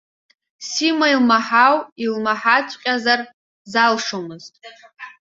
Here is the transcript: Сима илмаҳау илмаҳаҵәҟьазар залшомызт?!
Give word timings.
Сима 0.67 1.07
илмаҳау 1.13 1.75
илмаҳаҵәҟьазар 2.03 3.19
залшомызт?! 3.71 4.53